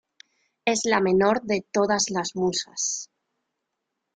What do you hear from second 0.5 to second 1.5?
Es la menor